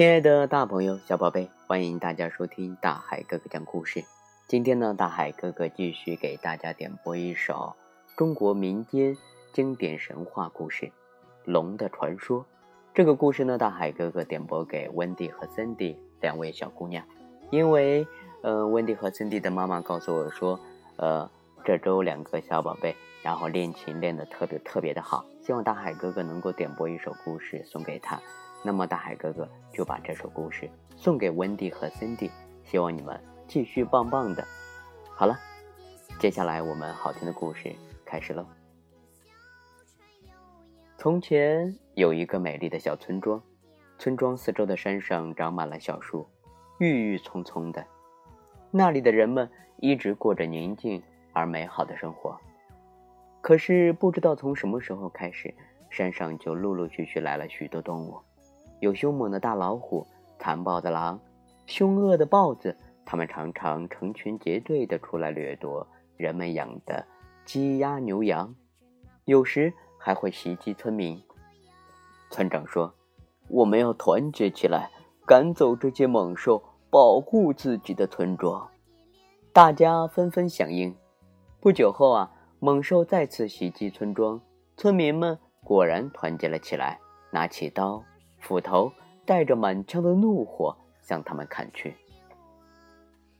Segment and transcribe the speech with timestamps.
[0.00, 4.02] 亲爱的大朋友、小宝贝，欢迎大家收听大海哥哥讲故事。
[4.48, 7.76] 今天呢，大海哥哥继续给大家点播一首
[8.16, 9.14] 中国民间
[9.52, 10.86] 经典神话故事
[11.44, 12.40] 《龙的传说》。
[12.94, 17.04] 这个故事呢，大海哥哥点播给温蒂和森迪两位小姑娘，
[17.50, 18.06] 因为，
[18.42, 20.58] 呃，温蒂和森迪的妈妈告诉我说，
[20.96, 21.30] 呃，
[21.62, 28.18] 这周两个小宝贝然后练琴练得特别特别的好，希望大海哥哥能够点播一首故事送给他。
[28.62, 32.30] 那么大海哥哥就把这首故事送给温蒂和森迪，
[32.64, 33.18] 希望你们
[33.48, 34.46] 继续棒棒的。
[35.14, 35.38] 好了，
[36.18, 38.46] 接下来我们好听的故事开始喽。
[40.98, 43.42] 从前有一个美丽的小村庄，
[43.98, 46.28] 村庄四周的山上长满了小树，
[46.78, 47.82] 郁郁葱葱的。
[48.70, 52.38] 那里的人们一直过着宁静而美好的生活。
[53.40, 55.54] 可是不知道从什么时候开始，
[55.88, 58.20] 山上就陆陆续续来了许多动物。
[58.80, 60.06] 有凶猛的大老虎、
[60.38, 61.20] 残暴的狼、
[61.66, 65.86] 凶恶的豹子，它们常常成群结队地出来掠夺
[66.16, 67.04] 人们养的
[67.44, 68.54] 鸡鸭牛羊，
[69.24, 71.22] 有时还会袭击村民。
[72.30, 72.94] 村长说
[73.48, 74.90] ：“我们要团结起来，
[75.26, 78.68] 赶走这些猛兽，保护自己的村庄。”
[79.52, 80.94] 大家纷纷响应。
[81.60, 84.40] 不久后啊，猛兽再次袭击村庄，
[84.76, 87.00] 村民们果然团结了起来，
[87.32, 88.02] 拿起刀。
[88.40, 88.90] 斧头
[89.24, 91.94] 带着满腔的怒火向他们砍去。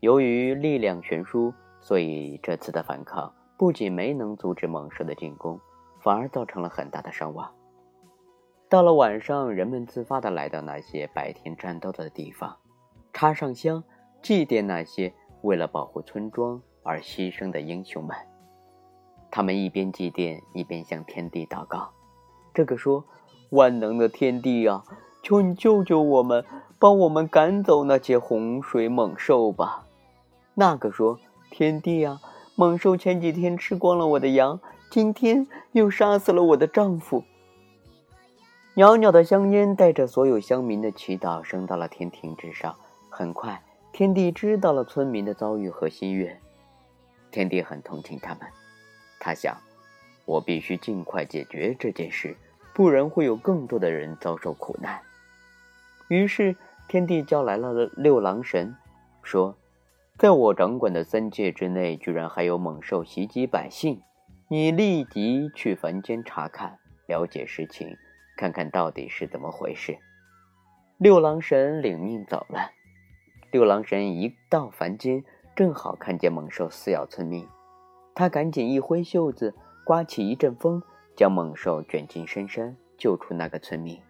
[0.00, 5.58] 由于力量悬殊，所以这次的反抗不仅没能阻止猛兽的进攻，
[6.00, 7.50] 反而造成了很大的伤亡。
[8.68, 12.56] 到了晚上，人们自发地来到那些白天战斗的地方，
[13.12, 13.82] 插上香，
[14.22, 18.16] 祭奠那些为了保护村庄而牺牲的英雄们。
[19.30, 21.90] 他们一边祭奠，一边向天地祷告。
[22.54, 23.04] 这个说。
[23.50, 24.84] 万能的天帝啊，
[25.22, 26.44] 求你救救我们，
[26.78, 29.84] 帮我们赶走那些洪水猛兽吧！
[30.54, 31.18] 那个说
[31.50, 32.20] ：“天帝啊，
[32.54, 34.60] 猛兽前几天吃光了我的羊，
[34.90, 37.24] 今天又杀死了我的丈夫。”
[38.74, 42.74] 袅袅的香烟带着所有乡民的祈祷升到了天庭之上。
[43.08, 46.40] 很快，天帝知道了村民的遭遇和心愿，
[47.32, 48.46] 天帝很同情他们。
[49.18, 49.56] 他想：
[50.24, 52.36] 我必须尽快解决这件事。
[52.72, 55.00] 不然会有更多的人遭受苦难。
[56.08, 56.56] 于是
[56.88, 58.76] 天帝叫来了六郎神，
[59.22, 59.56] 说
[60.18, 64.02] ：“在我掌管的三界之内，居然还有猛兽袭击百姓，
[64.48, 67.96] 你立即去凡间查看，了解实情，
[68.36, 69.98] 看看到底是怎么回事。”
[70.98, 72.72] 六郎神领命走了。
[73.52, 75.24] 六郎神一到凡间，
[75.56, 77.46] 正好看见猛兽撕咬村民，
[78.14, 79.54] 他赶紧一挥袖子，
[79.84, 80.82] 刮起一阵风。
[81.20, 84.00] 将猛兽卷进深山，救出那个村民。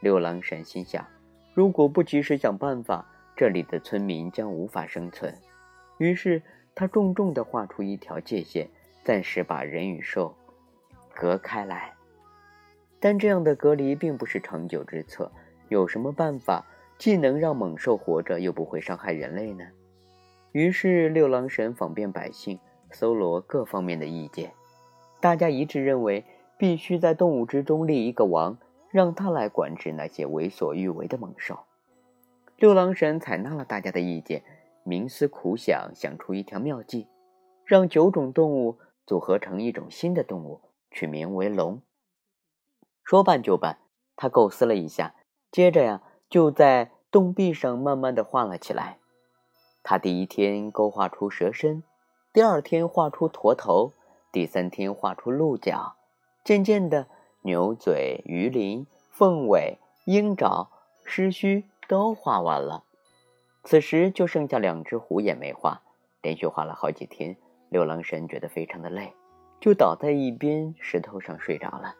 [0.00, 1.06] 六郎神心想：
[1.54, 3.06] 如果不及时想办法，
[3.36, 5.32] 这里的村民将无法生存。
[5.98, 6.42] 于是
[6.74, 8.68] 他重重地画出一条界限，
[9.04, 10.34] 暂时把人与兽
[11.14, 11.94] 隔开来。
[12.98, 15.30] 但这样的隔离并不是长久之策。
[15.68, 16.66] 有什么办法
[16.98, 19.64] 既能让猛兽活着，又不会伤害人类呢？
[20.50, 22.58] 于是六郎神访遍百姓，
[22.90, 24.52] 搜罗各方面的意见。
[25.20, 26.24] 大家一致认为，
[26.58, 28.58] 必须在动物之中立一个王，
[28.90, 31.60] 让他来管制那些为所欲为的猛兽。
[32.56, 34.42] 六郎神采纳了大家的意见，
[34.84, 37.08] 冥思苦想，想出一条妙计，
[37.64, 40.60] 让九种动物组合成一种新的动物，
[40.90, 41.80] 取名为龙。
[43.04, 43.78] 说办就办，
[44.16, 45.14] 他构思了一下，
[45.50, 48.98] 接着呀，就在洞壁上慢慢的画了起来。
[49.82, 51.82] 他第一天勾画出蛇身，
[52.32, 53.92] 第二天画出驼头。
[54.36, 55.96] 第三天画出鹿角，
[56.44, 57.06] 渐渐的，
[57.40, 60.68] 牛嘴、鱼鳞、凤尾、鹰爪、
[61.06, 62.84] 狮须都画完了。
[63.64, 65.80] 此时就剩下两只虎眼没画。
[66.20, 67.38] 连续画了好几天，
[67.70, 69.14] 六郎神觉得非常的累，
[69.58, 71.94] 就倒在一边石头上睡着了。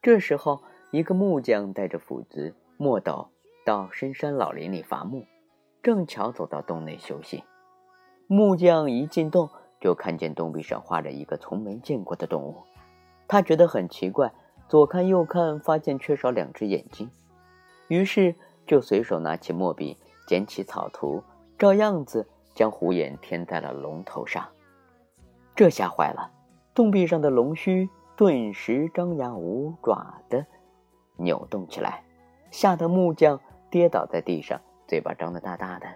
[0.00, 0.62] 这时候，
[0.92, 3.30] 一个木匠带着斧子、墨斗
[3.64, 5.26] 到深山老林里伐木，
[5.82, 7.42] 正巧走到洞内休息。
[8.28, 9.50] 木匠一进洞。
[9.80, 12.56] 就看见洞壁上画着一个从没见过的动物，
[13.28, 14.32] 他觉得很奇怪，
[14.68, 17.10] 左看右看，发现缺少两只眼睛，
[17.88, 18.34] 于是
[18.66, 19.96] 就随手拿起墨笔，
[20.26, 21.22] 捡起草图，
[21.58, 24.48] 照样子将虎眼添在了龙头上。
[25.54, 26.32] 这下坏了，
[26.74, 30.46] 洞壁上的龙须顿时张牙舞爪的
[31.16, 32.02] 扭动起来，
[32.50, 33.40] 吓得木匠
[33.70, 35.86] 跌倒在地上，嘴巴张得大大的。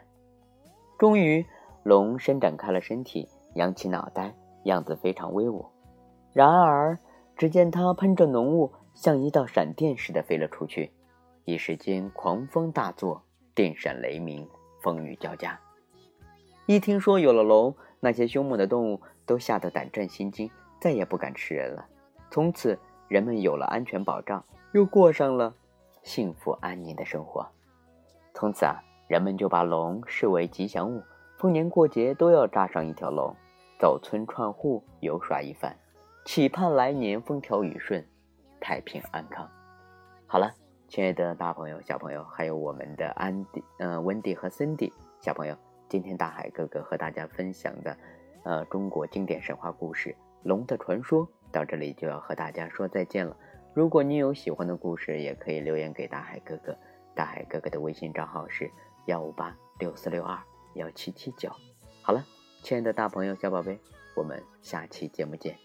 [0.98, 1.44] 终于，
[1.82, 3.28] 龙伸展开了身体。
[3.54, 5.66] 扬起脑袋，样子非常威武。
[6.32, 6.98] 然而，
[7.36, 10.92] 只见他喷着浓雾，像一道闪电似的飞了出去，
[11.44, 13.22] 一时间狂风大作，
[13.54, 14.48] 电闪雷鸣，
[14.82, 15.58] 风雨交加。
[16.66, 20.48] 一听说有了龙，那些凶猛的动物都吓得胆战心惊，
[20.80, 21.84] 再也不敢吃人了。
[22.30, 25.52] 从此，人们有了安全保障，又过上了
[26.04, 27.44] 幸福安宁的生活。
[28.32, 28.76] 从此啊，
[29.08, 31.02] 人们就把龙视为吉祥物，
[31.40, 33.34] 逢年过节都要扎上一条龙，
[33.78, 35.74] 走村串户游耍一番，
[36.26, 38.06] 期盼来年风调雨顺，
[38.60, 39.48] 太平安康。
[40.26, 40.52] 好了，
[40.86, 45.56] 亲爱的大朋友、小朋友，还有我们的安迪、嗯温迪和森迪小朋友，
[45.88, 47.96] 今天大海哥哥和大家分享的，
[48.44, 50.10] 呃，中国经典神话故事
[50.42, 53.34] 《龙的传说》到这里就要和大家说再见了。
[53.72, 56.76] 如果你有喜欢的故事，也可以留言给大海哥哥。
[57.14, 58.70] 大海哥哥的微信账号是
[59.06, 60.38] 幺五八六四六二
[60.74, 61.50] 幺七七九。
[62.02, 62.24] 好了，
[62.62, 63.78] 亲爱的大朋友、小宝贝，
[64.14, 65.58] 我们下期节目见。